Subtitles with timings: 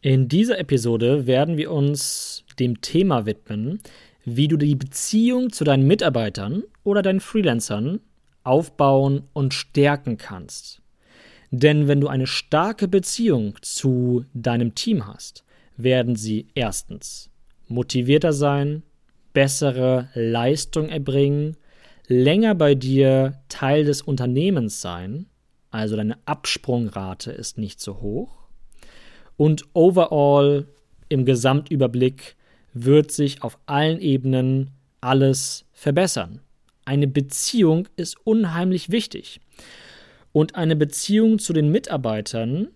[0.00, 3.80] In dieser Episode werden wir uns dem Thema widmen,
[4.24, 7.98] wie du die Beziehung zu deinen Mitarbeitern oder deinen Freelancern
[8.44, 10.82] aufbauen und stärken kannst.
[11.50, 15.44] Denn wenn du eine starke Beziehung zu deinem Team hast,
[15.76, 17.30] werden sie erstens
[17.66, 18.84] motivierter sein,
[19.32, 21.56] bessere Leistung erbringen,
[22.06, 25.26] länger bei dir Teil des Unternehmens sein,
[25.70, 28.37] also deine Absprungrate ist nicht so hoch
[29.38, 30.66] und overall
[31.08, 32.36] im Gesamtüberblick
[32.74, 36.40] wird sich auf allen Ebenen alles verbessern.
[36.84, 39.40] Eine Beziehung ist unheimlich wichtig.
[40.32, 42.68] Und eine Beziehung zu den Mitarbeitern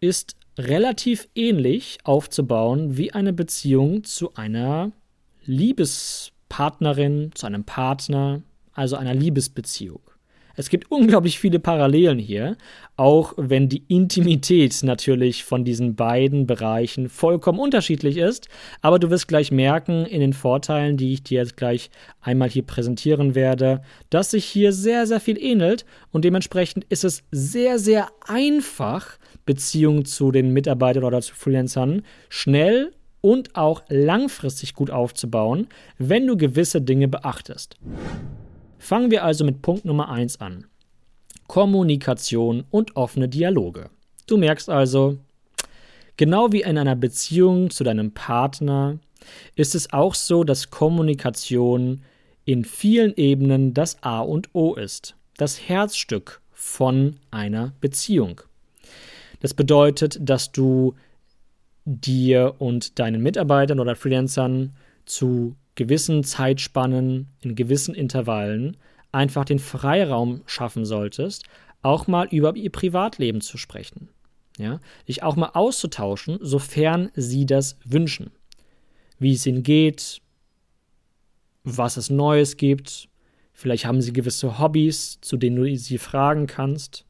[0.00, 4.92] ist relativ ähnlich aufzubauen wie eine Beziehung zu einer
[5.44, 8.42] Liebespartnerin, zu einem Partner,
[8.72, 10.02] also einer Liebesbeziehung.
[10.56, 12.56] Es gibt unglaublich viele Parallelen hier,
[12.96, 18.48] auch wenn die Intimität natürlich von diesen beiden Bereichen vollkommen unterschiedlich ist.
[18.82, 22.62] Aber du wirst gleich merken in den Vorteilen, die ich dir jetzt gleich einmal hier
[22.62, 28.08] präsentieren werde, dass sich hier sehr, sehr viel ähnelt und dementsprechend ist es sehr, sehr
[28.26, 36.26] einfach, Beziehungen zu den Mitarbeitern oder zu Freelancern schnell und auch langfristig gut aufzubauen, wenn
[36.26, 37.76] du gewisse Dinge beachtest.
[38.80, 40.64] Fangen wir also mit Punkt Nummer 1 an.
[41.46, 43.90] Kommunikation und offene Dialoge.
[44.26, 45.18] Du merkst also,
[46.16, 48.98] genau wie in einer Beziehung zu deinem Partner
[49.54, 52.02] ist es auch so, dass Kommunikation
[52.46, 58.40] in vielen Ebenen das A und O ist, das Herzstück von einer Beziehung.
[59.40, 60.94] Das bedeutet, dass du
[61.84, 64.74] dir und deinen Mitarbeitern oder Freelancern
[65.04, 68.76] zu gewissen Zeitspannen, in gewissen Intervallen
[69.12, 71.44] einfach den Freiraum schaffen solltest,
[71.82, 74.08] auch mal über ihr Privatleben zu sprechen.
[74.58, 78.30] Ja, dich auch mal auszutauschen, sofern sie das wünschen.
[79.18, 80.20] Wie es ihnen geht,
[81.64, 83.08] was es Neues gibt.
[83.52, 87.04] Vielleicht haben sie gewisse Hobbys, zu denen du sie fragen kannst.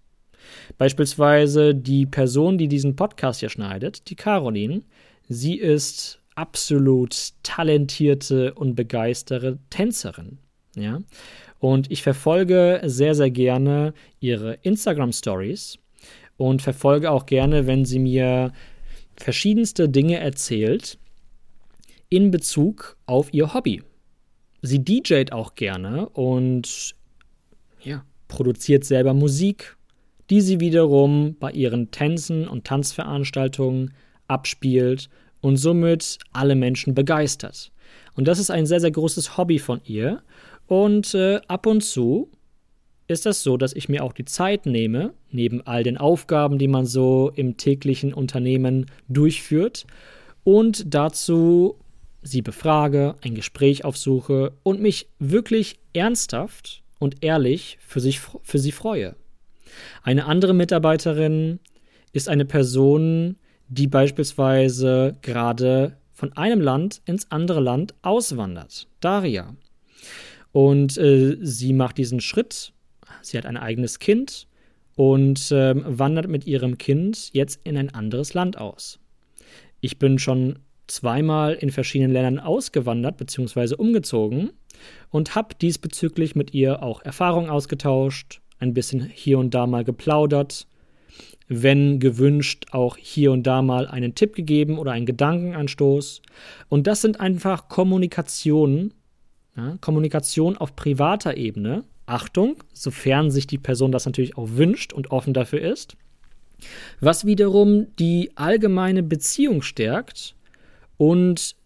[0.78, 4.82] Beispielsweise die Person, die diesen Podcast hier schneidet, die Caroline,
[5.28, 10.38] sie ist absolut talentierte und begeisterte Tänzerin.
[10.74, 11.02] Ja?
[11.58, 15.78] Und ich verfolge sehr, sehr gerne ihre Instagram Stories
[16.38, 18.52] und verfolge auch gerne, wenn sie mir
[19.16, 20.98] verschiedenste Dinge erzählt
[22.08, 23.82] in Bezug auf ihr Hobby.
[24.62, 26.94] Sie DJt auch gerne und
[27.82, 29.76] ja, produziert selber Musik,
[30.30, 33.92] die sie wiederum bei ihren Tänzen und Tanzveranstaltungen
[34.26, 37.72] abspielt und somit alle Menschen begeistert.
[38.14, 40.22] Und das ist ein sehr, sehr großes Hobby von ihr.
[40.66, 42.30] Und äh, ab und zu
[43.08, 46.68] ist das so, dass ich mir auch die Zeit nehme, neben all den Aufgaben, die
[46.68, 49.86] man so im täglichen Unternehmen durchführt,
[50.44, 51.76] und dazu
[52.22, 58.72] sie befrage, ein Gespräch aufsuche und mich wirklich ernsthaft und ehrlich für, sich, für sie
[58.72, 59.16] freue.
[60.02, 61.60] Eine andere Mitarbeiterin
[62.12, 63.36] ist eine Person,
[63.70, 68.88] die beispielsweise gerade von einem Land ins andere Land auswandert.
[69.00, 69.54] Daria.
[70.53, 72.72] Und äh, sie macht diesen Schritt.
[73.22, 74.48] Sie hat ein eigenes Kind
[74.97, 78.98] und äh, wandert mit ihrem Kind jetzt in ein anderes Land aus.
[79.81, 80.58] Ich bin schon
[80.88, 83.76] zweimal in verschiedenen Ländern ausgewandert bzw.
[83.76, 84.50] umgezogen
[85.10, 90.66] und habe diesbezüglich mit ihr auch Erfahrungen ausgetauscht, ein bisschen hier und da mal geplaudert
[91.53, 96.23] wenn gewünscht, auch hier und da mal einen Tipp gegeben oder einen Gedankenanstoß.
[96.69, 98.94] Und das sind einfach Kommunikationen,
[99.56, 101.85] ja, Kommunikation auf privater Ebene.
[102.06, 105.97] Achtung, sofern sich die Person das natürlich auch wünscht und offen dafür ist.
[107.00, 110.37] Was wiederum die allgemeine Beziehung stärkt
[110.96, 111.56] und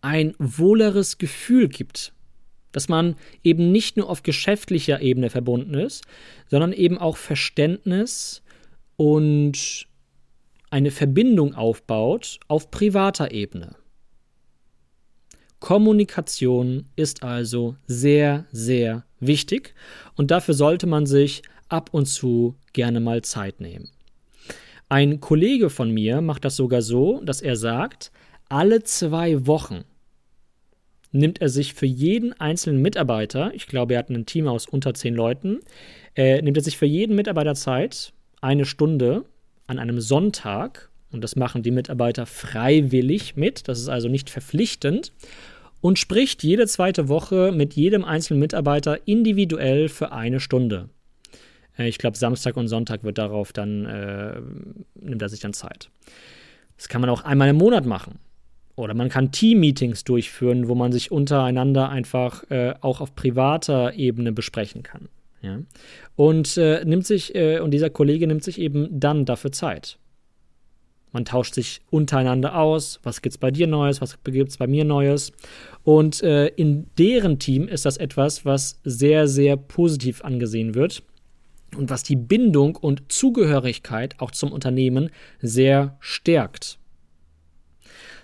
[0.00, 2.12] ein wohleres Gefühl gibt
[2.72, 6.04] dass man eben nicht nur auf geschäftlicher Ebene verbunden ist,
[6.48, 8.42] sondern eben auch Verständnis
[8.98, 9.86] und
[10.70, 13.76] eine Verbindung aufbaut auf privater Ebene.
[15.60, 19.74] Kommunikation ist also sehr, sehr wichtig
[20.16, 23.88] und dafür sollte man sich ab und zu gerne mal Zeit nehmen.
[24.88, 28.10] Ein Kollege von mir macht das sogar so, dass er sagt,
[28.48, 29.84] alle zwei Wochen
[31.12, 34.92] nimmt er sich für jeden einzelnen Mitarbeiter, ich glaube, er hat ein Team aus unter
[34.94, 35.60] zehn Leuten,
[36.16, 39.24] äh, nimmt er sich für jeden Mitarbeiter Zeit, eine Stunde
[39.66, 45.12] an einem Sonntag, und das machen die Mitarbeiter freiwillig mit, das ist also nicht verpflichtend,
[45.80, 50.88] und spricht jede zweite Woche mit jedem einzelnen Mitarbeiter individuell für eine Stunde.
[51.78, 54.40] Äh, ich glaube, Samstag und Sonntag wird darauf dann, äh,
[55.00, 55.90] nimmt er sich dann Zeit.
[56.76, 58.18] Das kann man auch einmal im Monat machen.
[58.76, 64.30] Oder man kann Team-Meetings durchführen, wo man sich untereinander einfach äh, auch auf privater Ebene
[64.32, 65.08] besprechen kann.
[65.42, 65.60] Ja?
[66.16, 69.98] Und äh, nimmt sich, äh, und dieser Kollege nimmt sich eben dann dafür Zeit.
[71.12, 75.32] Man tauscht sich untereinander aus, was gibt's bei dir Neues, was gibt's bei mir Neues.
[75.82, 81.02] Und äh, in deren Team ist das etwas, was sehr, sehr positiv angesehen wird
[81.76, 86.78] und was die Bindung und Zugehörigkeit auch zum Unternehmen sehr stärkt.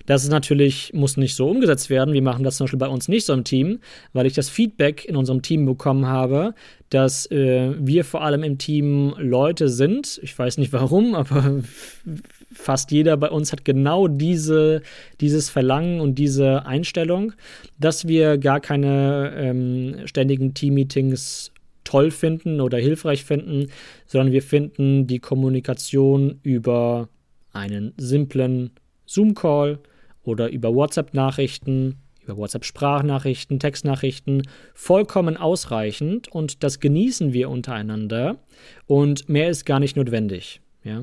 [0.06, 2.12] Das ist natürlich, muss nicht so umgesetzt werden.
[2.12, 3.80] Wir machen das zum Beispiel bei uns nicht so im Team,
[4.12, 6.54] weil ich das Feedback in unserem Team bekommen habe,
[6.90, 10.20] dass äh, wir vor allem im Team Leute sind.
[10.22, 11.62] Ich weiß nicht warum, aber
[12.52, 14.82] fast jeder bei uns hat genau diese,
[15.20, 17.32] dieses Verlangen und diese Einstellung,
[17.78, 21.50] dass wir gar keine ähm, ständigen Team-Meetings
[21.84, 23.68] toll finden oder hilfreich finden,
[24.06, 27.08] sondern wir finden die Kommunikation über
[27.52, 28.70] einen simplen
[29.06, 29.78] Zoom-Call
[30.24, 34.42] oder über WhatsApp-Nachrichten, über WhatsApp-Sprachnachrichten, Textnachrichten
[34.74, 38.38] vollkommen ausreichend und das genießen wir untereinander
[38.86, 40.60] und mehr ist gar nicht notwendig.
[40.84, 41.02] Ja?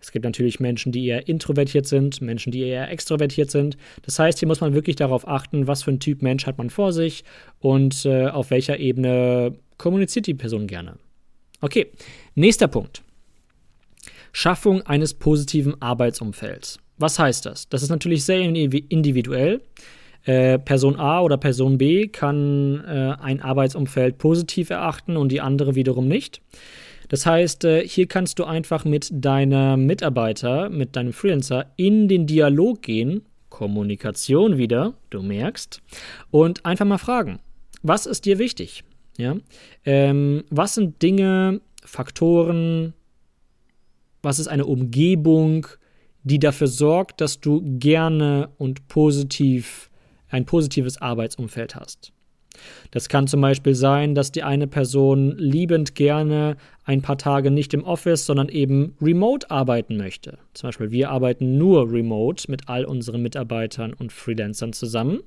[0.00, 3.76] Es gibt natürlich Menschen, die eher introvertiert sind, Menschen, die eher extrovertiert sind.
[4.02, 6.70] Das heißt, hier muss man wirklich darauf achten, was für ein Typ Mensch hat man
[6.70, 7.24] vor sich
[7.60, 10.96] und äh, auf welcher Ebene kommuniziert die Person gerne.
[11.60, 11.90] Okay,
[12.34, 13.02] nächster Punkt.
[14.32, 16.78] Schaffung eines positiven Arbeitsumfelds.
[17.00, 17.68] Was heißt das?
[17.68, 19.62] Das ist natürlich sehr individuell.
[20.24, 25.74] Äh, Person A oder Person B kann äh, ein Arbeitsumfeld positiv erachten und die andere
[25.74, 26.42] wiederum nicht.
[27.08, 32.26] Das heißt, äh, hier kannst du einfach mit deinem Mitarbeiter, mit deinem Freelancer in den
[32.26, 35.80] Dialog gehen, Kommunikation wieder, du merkst,
[36.30, 37.40] und einfach mal fragen,
[37.82, 38.84] was ist dir wichtig?
[39.16, 39.36] Ja?
[39.86, 42.92] Ähm, was sind Dinge, Faktoren,
[44.22, 45.66] was ist eine Umgebung,
[46.22, 49.90] die dafür sorgt, dass du gerne und positiv
[50.28, 52.12] ein positives Arbeitsumfeld hast.
[52.90, 57.72] Das kann zum Beispiel sein, dass die eine Person liebend gerne ein paar Tage nicht
[57.74, 60.38] im Office, sondern eben remote arbeiten möchte.
[60.54, 65.20] Zum Beispiel, wir arbeiten nur remote mit all unseren Mitarbeitern und Freelancern zusammen.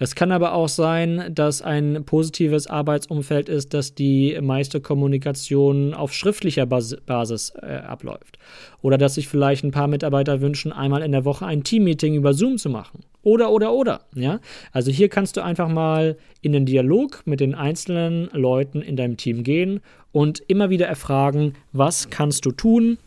[0.00, 6.14] Es kann aber auch sein, dass ein positives Arbeitsumfeld ist, dass die meiste Kommunikation auf
[6.14, 8.38] schriftlicher Bas Basis äh, abläuft.
[8.80, 12.32] Oder dass sich vielleicht ein paar Mitarbeiter wünschen, einmal in der Woche ein Teammeeting über
[12.32, 13.00] Zoom zu machen.
[13.22, 14.02] Oder, oder, oder.
[14.14, 14.38] Ja?
[14.72, 19.16] Also hier kannst du einfach mal in den Dialog mit den einzelnen Leuten in deinem
[19.16, 19.80] Team gehen
[20.12, 22.98] und immer wieder erfragen, was kannst du tun,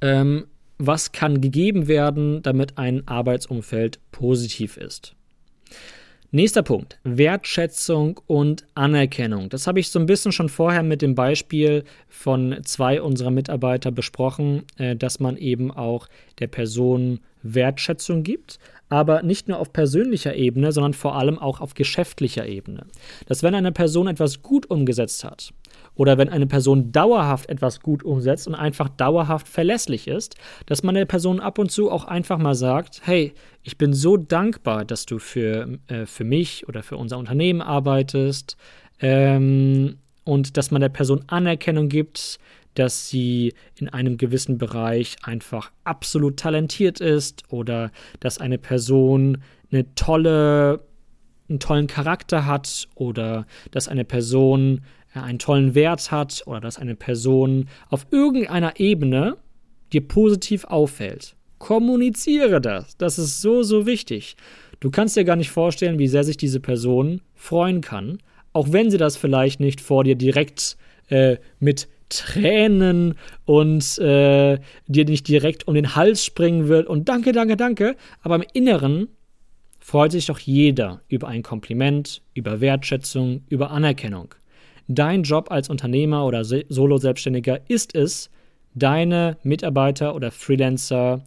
[0.00, 0.46] ähm,
[0.78, 5.16] was kann gegeben werden, damit ein Arbeitsumfeld positiv ist.
[6.32, 9.48] Nächster Punkt, Wertschätzung und Anerkennung.
[9.48, 13.92] Das habe ich so ein bisschen schon vorher mit dem Beispiel von zwei unserer Mitarbeiter
[13.92, 16.08] besprochen, äh, dass man eben auch
[16.40, 21.74] der Person Wertschätzung gibt, aber nicht nur auf persönlicher Ebene, sondern vor allem auch auf
[21.74, 22.86] geschäftlicher Ebene.
[23.26, 25.52] Dass wenn eine Person etwas gut umgesetzt hat
[25.96, 30.36] oder wenn eine Person dauerhaft etwas gut umsetzt und einfach dauerhaft verlässlich ist,
[30.66, 34.16] dass man der Person ab und zu auch einfach mal sagt, hey, ich bin so
[34.16, 38.56] dankbar, dass du für, äh, für mich oder für unser Unternehmen arbeitest
[39.00, 42.38] ähm, und dass man der Person Anerkennung gibt,
[42.74, 49.38] dass sie in einem gewissen Bereich einfach absolut talentiert ist oder dass eine Person
[49.72, 50.80] eine tolle,
[51.48, 54.82] einen tollen Charakter hat oder dass eine Person
[55.22, 59.36] einen tollen Wert hat oder dass eine Person auf irgendeiner Ebene
[59.92, 61.36] dir positiv auffällt.
[61.58, 62.96] Kommuniziere das.
[62.96, 64.36] Das ist so, so wichtig.
[64.80, 68.18] Du kannst dir gar nicht vorstellen, wie sehr sich diese Person freuen kann,
[68.52, 70.76] auch wenn sie das vielleicht nicht vor dir direkt
[71.08, 77.32] äh, mit Tränen und äh, dir nicht direkt um den Hals springen wird und danke,
[77.32, 79.08] danke, danke, aber im Inneren
[79.80, 84.34] freut sich doch jeder über ein Kompliment, über Wertschätzung, über Anerkennung.
[84.88, 88.30] Dein Job als Unternehmer oder Solo-Selbstständiger ist es,
[88.74, 91.22] deine Mitarbeiter oder Freelancer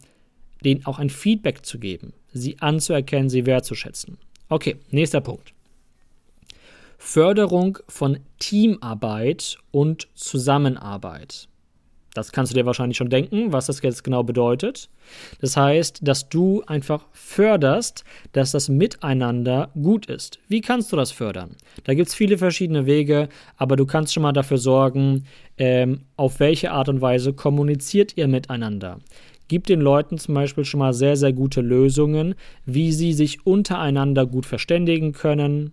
[0.64, 4.18] denen auch ein Feedback zu geben, sie anzuerkennen, sie wertzuschätzen.
[4.48, 5.52] Okay, nächster Punkt.
[6.98, 11.48] Förderung von Teamarbeit und Zusammenarbeit.
[12.14, 14.88] Das kannst du dir wahrscheinlich schon denken, was das jetzt genau bedeutet.
[15.40, 20.40] Das heißt, dass du einfach förderst, dass das Miteinander gut ist.
[20.48, 21.56] Wie kannst du das fördern?
[21.84, 25.24] Da gibt es viele verschiedene Wege, aber du kannst schon mal dafür sorgen,
[25.56, 28.98] ähm, auf welche Art und Weise kommuniziert ihr miteinander.
[29.46, 32.34] Gib den Leuten zum Beispiel schon mal sehr, sehr gute Lösungen,
[32.66, 35.72] wie sie sich untereinander gut verständigen können.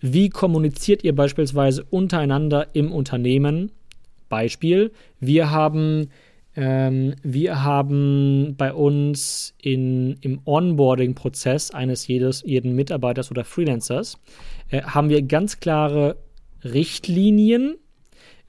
[0.00, 3.72] Wie kommuniziert ihr beispielsweise untereinander im Unternehmen?
[4.28, 6.10] Beispiel, wir haben,
[6.56, 14.18] ähm, wir haben bei uns in, im Onboarding-Prozess eines jedes, jeden Mitarbeiters oder Freelancers,
[14.70, 16.16] äh, haben wir ganz klare
[16.64, 17.76] Richtlinien,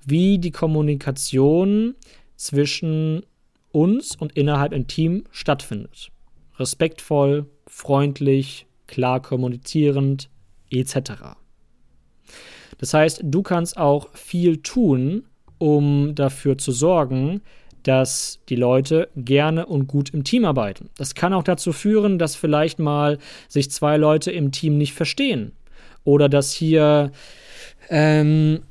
[0.05, 1.95] wie die Kommunikation
[2.35, 3.23] zwischen
[3.71, 6.09] uns und innerhalb im Team stattfindet.
[6.57, 10.29] Respektvoll, freundlich, klar kommunizierend,
[10.71, 11.11] etc.
[12.79, 15.25] Das heißt, du kannst auch viel tun,
[15.59, 17.41] um dafür zu sorgen,
[17.83, 20.89] dass die Leute gerne und gut im Team arbeiten.
[20.97, 25.53] Das kann auch dazu führen, dass vielleicht mal sich zwei Leute im Team nicht verstehen
[26.03, 27.11] oder dass hier
[27.89, 28.61] ähm,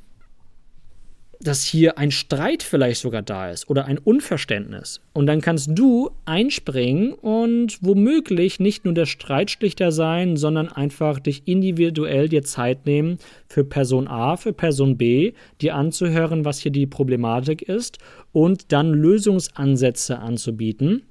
[1.40, 5.00] dass hier ein Streit vielleicht sogar da ist oder ein Unverständnis.
[5.12, 11.42] Und dann kannst du einspringen und womöglich nicht nur der Streitschlichter sein, sondern einfach dich
[11.46, 16.86] individuell dir Zeit nehmen für Person A, für Person B, dir anzuhören, was hier die
[16.86, 17.98] Problematik ist
[18.32, 21.02] und dann Lösungsansätze anzubieten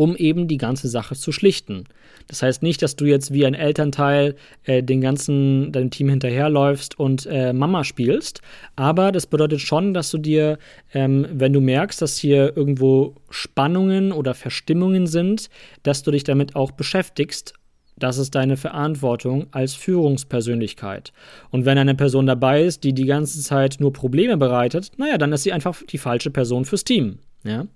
[0.00, 1.84] um eben die ganze Sache zu schlichten.
[2.26, 6.98] Das heißt nicht, dass du jetzt wie ein Elternteil äh, den ganzen deinem Team hinterherläufst
[6.98, 8.40] und äh, Mama spielst,
[8.76, 10.56] aber das bedeutet schon, dass du dir,
[10.94, 15.50] ähm, wenn du merkst, dass hier irgendwo Spannungen oder Verstimmungen sind,
[15.82, 17.52] dass du dich damit auch beschäftigst
[17.98, 21.12] das ist deine Verantwortung als Führungspersönlichkeit.
[21.50, 25.34] Und wenn eine Person dabei ist, die die ganze Zeit nur Probleme bereitet, naja, dann
[25.34, 27.18] ist sie einfach die falsche Person fürs Team.
[27.44, 27.66] Ja?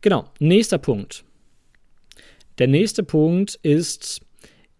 [0.00, 1.24] Genau, nächster Punkt.
[2.58, 4.20] Der nächste Punkt ist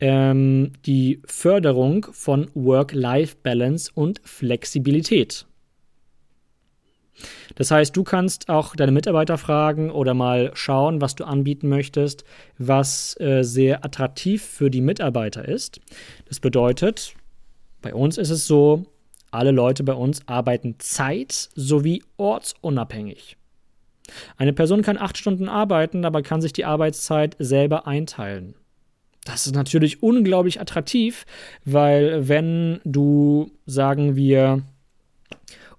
[0.00, 5.46] ähm, die Förderung von Work-Life-Balance und Flexibilität.
[7.56, 12.24] Das heißt, du kannst auch deine Mitarbeiter fragen oder mal schauen, was du anbieten möchtest,
[12.58, 15.80] was äh, sehr attraktiv für die Mitarbeiter ist.
[16.28, 17.14] Das bedeutet,
[17.82, 18.84] bei uns ist es so,
[19.30, 23.37] alle Leute bei uns arbeiten zeit- sowie ortsunabhängig.
[24.36, 28.54] Eine Person kann acht Stunden arbeiten, aber kann sich die Arbeitszeit selber einteilen.
[29.24, 31.26] Das ist natürlich unglaublich attraktiv,
[31.64, 34.62] weil wenn du, sagen wir,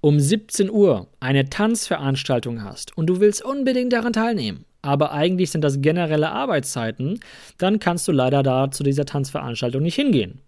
[0.01, 5.63] um 17 Uhr eine Tanzveranstaltung hast und du willst unbedingt daran teilnehmen, aber eigentlich sind
[5.63, 7.19] das generelle Arbeitszeiten,
[7.59, 10.41] dann kannst du leider da zu dieser Tanzveranstaltung nicht hingehen.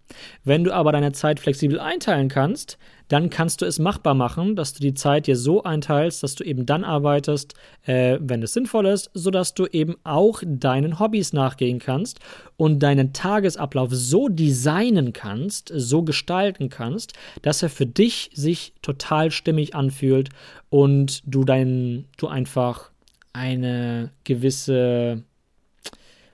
[0.43, 4.73] Wenn du aber deine Zeit flexibel einteilen kannst, dann kannst du es machbar machen, dass
[4.73, 7.53] du die Zeit dir so einteilst, dass du eben dann arbeitest,
[7.85, 12.19] äh, wenn es sinnvoll ist, sodass du eben auch deinen Hobbys nachgehen kannst
[12.57, 19.29] und deinen Tagesablauf so designen kannst, so gestalten kannst, dass er für dich sich total
[19.29, 20.29] stimmig anfühlt
[20.69, 22.90] und du dein, du einfach
[23.33, 25.23] eine gewisse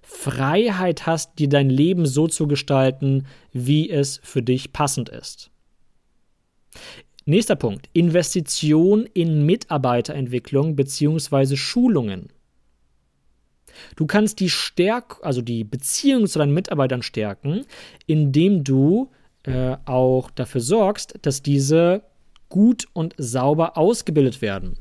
[0.01, 5.51] Freiheit hast, dir dein Leben so zu gestalten, wie es für dich passend ist.
[7.25, 7.89] Nächster Punkt.
[7.91, 11.57] Investition in Mitarbeiterentwicklung bzw.
[11.57, 12.29] Schulungen.
[13.95, 17.65] Du kannst die Stärk also die Beziehung zu deinen Mitarbeitern stärken,
[18.05, 19.11] indem du
[19.43, 22.01] äh, auch dafür sorgst, dass diese
[22.49, 24.77] gut und sauber ausgebildet werden.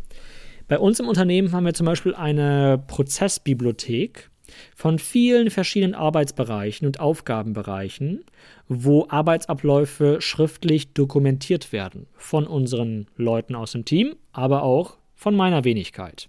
[0.69, 4.31] Bei uns im Unternehmen haben wir zum Beispiel eine Prozessbibliothek
[4.75, 8.25] von vielen verschiedenen Arbeitsbereichen und Aufgabenbereichen,
[8.69, 15.65] wo Arbeitsabläufe schriftlich dokumentiert werden von unseren Leuten aus dem Team, aber auch von meiner
[15.65, 16.29] Wenigkeit.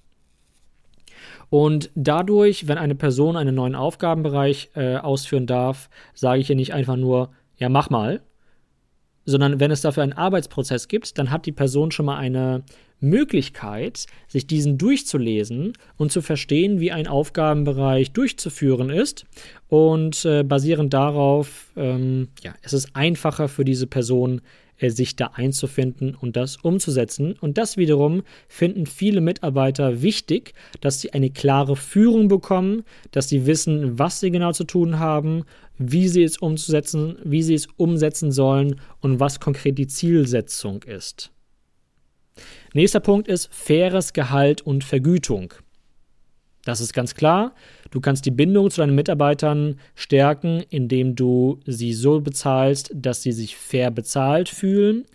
[1.50, 6.74] Und dadurch, wenn eine Person einen neuen Aufgabenbereich äh, ausführen darf, sage ich ihr nicht
[6.74, 8.22] einfach nur, ja, mach mal,
[9.27, 12.63] sondern wenn es dafür einen Arbeitsprozess gibt, dann hat die Person schon mal eine
[13.00, 19.25] Möglichkeit, sich diesen durchzulesen und zu verstehen, wie ein Aufgabenbereich durchzuführen ist.
[19.67, 24.41] Und äh, basierend darauf, ähm, ja, es ist einfacher für diese Person,
[24.79, 27.34] sich da einzufinden und das umzusetzen.
[27.39, 33.46] Und das wiederum finden viele Mitarbeiter wichtig, dass sie eine klare Führung bekommen, dass sie
[33.46, 35.43] wissen, was sie genau zu tun haben,
[35.77, 41.31] wie sie es umzusetzen, wie sie es umsetzen sollen und was konkret die Zielsetzung ist.
[42.74, 45.53] Nächster Punkt ist faires Gehalt und Vergütung.
[46.67, 47.53] Das ist ganz klar.
[47.91, 53.31] Du kannst die Bindung zu deinen Mitarbeitern stärken, indem du sie so bezahlst, dass sie
[53.31, 55.05] sich fair bezahlt fühlen.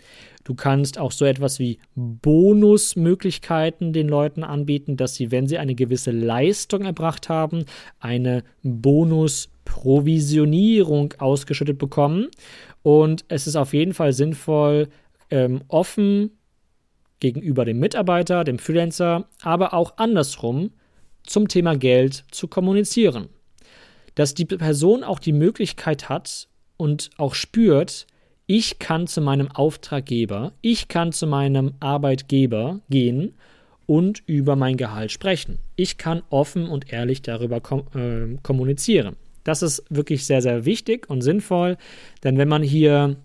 [0.45, 5.75] Du kannst auch so etwas wie Bonusmöglichkeiten den Leuten anbieten, dass sie, wenn sie eine
[5.75, 7.65] gewisse Leistung erbracht haben,
[7.99, 12.29] eine Bonusprovisionierung ausgeschüttet bekommen.
[12.81, 14.87] Und es ist auf jeden Fall sinnvoll,
[15.29, 16.31] ähm, offen
[17.19, 20.71] gegenüber dem Mitarbeiter, dem Freelancer, aber auch andersrum
[21.23, 23.29] zum Thema Geld zu kommunizieren.
[24.15, 28.05] Dass die Person auch die Möglichkeit hat und auch spürt,
[28.45, 33.35] ich kann zu meinem Auftraggeber, ich kann zu meinem Arbeitgeber gehen
[33.85, 35.59] und über mein Gehalt sprechen.
[35.75, 39.15] Ich kann offen und ehrlich darüber kom äh, kommunizieren.
[39.43, 41.77] Das ist wirklich sehr, sehr wichtig und sinnvoll,
[42.23, 43.17] denn wenn man hier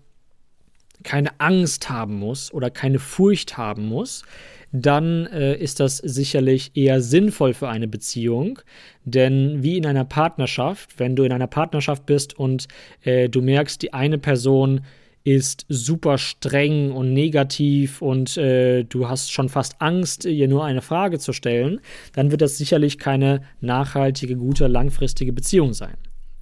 [1.03, 4.23] keine Angst haben muss oder keine Furcht haben muss,
[4.71, 8.59] dann äh, ist das sicherlich eher sinnvoll für eine Beziehung.
[9.03, 12.67] Denn wie in einer Partnerschaft, wenn du in einer Partnerschaft bist und
[13.01, 14.81] äh, du merkst, die eine Person
[15.23, 20.81] ist super streng und negativ und äh, du hast schon fast Angst, ihr nur eine
[20.81, 21.81] Frage zu stellen,
[22.13, 25.97] dann wird das sicherlich keine nachhaltige, gute, langfristige Beziehung sein.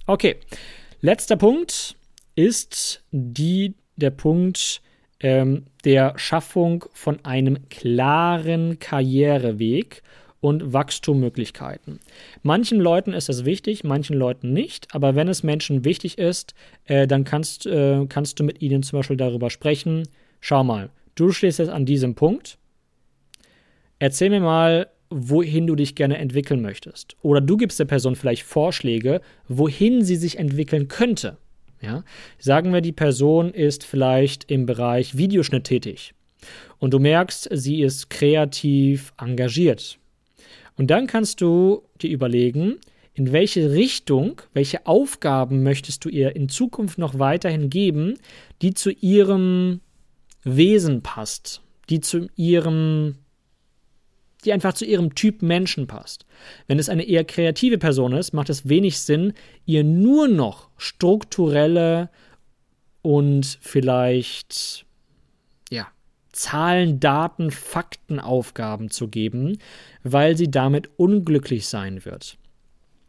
[0.06, 0.36] Okay,
[1.00, 1.96] letzter Punkt
[2.34, 4.80] ist die, der Punkt
[5.20, 10.02] ähm, der Schaffung von einem klaren Karriereweg
[10.40, 11.98] und Wachstummöglichkeiten.
[12.42, 17.06] Manchen Leuten ist das wichtig, manchen Leuten nicht, aber wenn es Menschen wichtig ist, äh,
[17.06, 20.06] dann kannst, äh, kannst du mit ihnen zum Beispiel darüber sprechen.
[20.40, 22.58] Schau mal, du stehst jetzt an diesem Punkt.
[23.98, 27.16] Erzähl mir mal, wohin du dich gerne entwickeln möchtest.
[27.22, 31.38] Oder du gibst der Person vielleicht Vorschläge, wohin sie sich entwickeln könnte.
[31.80, 32.04] Ja?
[32.38, 36.14] Sagen wir, die Person ist vielleicht im Bereich Videoschnitt tätig
[36.78, 39.98] und du merkst, sie ist kreativ engagiert.
[40.76, 42.76] Und dann kannst du dir überlegen,
[43.14, 48.14] in welche Richtung, welche Aufgaben möchtest du ihr in Zukunft noch weiterhin geben,
[48.62, 49.80] die zu ihrem
[50.44, 53.16] Wesen passt, die zu ihrem
[54.44, 56.26] die einfach zu ihrem Typ Menschen passt.
[56.66, 59.32] Wenn es eine eher kreative Person ist, macht es wenig Sinn,
[59.66, 62.10] ihr nur noch strukturelle
[63.02, 64.86] und vielleicht
[66.38, 69.58] Zahlen, Daten, Faktenaufgaben zu geben,
[70.02, 72.38] weil sie damit unglücklich sein wird.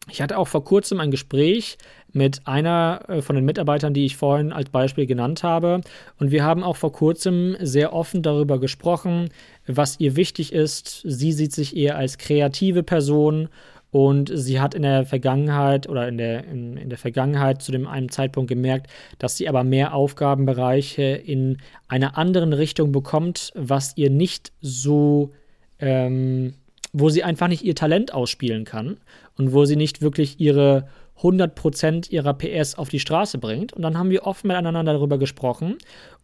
[0.09, 1.77] Ich hatte auch vor kurzem ein Gespräch
[2.11, 5.81] mit einer äh, von den Mitarbeitern, die ich vorhin als Beispiel genannt habe.
[6.17, 9.29] Und wir haben auch vor kurzem sehr offen darüber gesprochen,
[9.67, 11.01] was ihr wichtig ist.
[11.05, 13.49] Sie sieht sich eher als kreative Person
[13.91, 17.87] und sie hat in der Vergangenheit oder in der, in, in, der Vergangenheit zu dem
[17.87, 24.11] einen Zeitpunkt gemerkt, dass sie aber mehr Aufgabenbereiche in einer anderen Richtung bekommt, was ihr
[24.11, 25.31] nicht so,
[25.79, 26.53] ähm,
[26.93, 28.97] wo sie einfach nicht ihr Talent ausspielen kann
[29.37, 30.87] und wo sie nicht wirklich ihre
[31.21, 33.73] 100% ihrer PS auf die Straße bringt.
[33.73, 35.77] Und dann haben wir offen miteinander darüber gesprochen.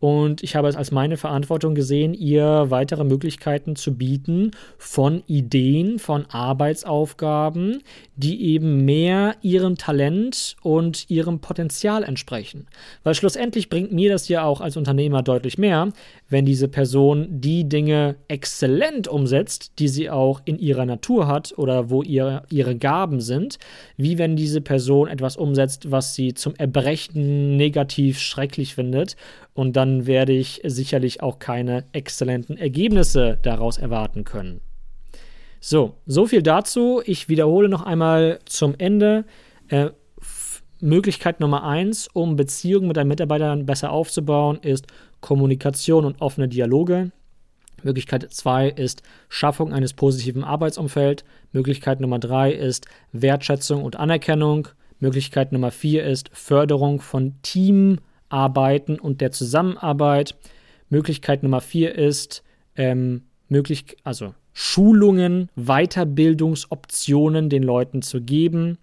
[0.06, 5.98] Und ich habe es als meine Verantwortung gesehen, ihr weitere Möglichkeiten zu bieten von Ideen,
[5.98, 7.82] von Arbeitsaufgaben,
[8.16, 12.68] die eben mehr ihrem Talent und ihrem Potenzial entsprechen.
[13.04, 15.90] Weil schlussendlich bringt mir das ja auch als Unternehmer deutlich mehr,
[16.30, 21.90] wenn diese Person die Dinge exzellent umsetzt, die sie auch in ihrer Natur hat oder
[21.90, 23.58] wo ihr, ihre Gaben sind,
[23.98, 29.16] wie wenn diese Person etwas umsetzt, was sie zum Erbrechen negativ schrecklich findet.
[29.56, 34.62] Und dann werde ich sicherlich auch keine exzellenten Ergebnisse daraus erwarten können.
[35.60, 37.02] So, so viel dazu.
[37.06, 39.26] Ich wiederhole noch einmal zum Ende.
[39.70, 39.90] Äh,
[40.82, 44.88] Möglichkeit Nummer eins, um Beziehungen mit deinen Mitarbeitern besser aufzubauen, ist
[45.22, 47.12] Kommunikation und offene Dialoge.
[47.82, 51.24] Möglichkeit 2 ist Schaffung eines positiven Arbeitsumfelds.
[51.52, 54.68] Möglichkeit Nummer 3 ist Wertschätzung und Anerkennung.
[55.00, 57.36] Möglichkeit Nummer 4 ist Förderung von
[58.36, 60.36] Teamarbeiten und der Zusammenarbeit.
[60.90, 62.44] Möglichkeit Nummer 4 ist
[62.76, 68.78] ähm, möglich, also Schulungen, Weiterbildungsoptionen den Leuten zu geben.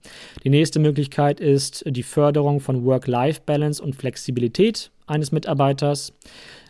[0.45, 6.13] Die nächste Möglichkeit ist die Förderung von Work-Life-Balance und Flexibilität eines Mitarbeiters.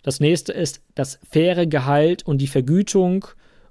[0.02, 3.26] Das nächste ist das faire Gehalt und die Vergütung.